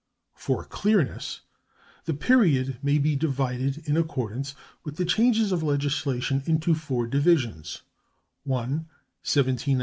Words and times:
For 0.33 0.65
clearness, 0.65 1.41
the 2.05 2.15
period 2.15 2.79
may 2.81 2.97
be 2.97 3.15
divided, 3.15 3.87
in 3.87 3.95
accordance 3.97 4.55
with 4.83 4.95
the 4.95 5.05
changes 5.05 5.51
of 5.51 5.61
legislation, 5.61 6.41
into 6.47 6.73
four 6.73 7.05
divisions: 7.05 7.83
I. 8.51 8.79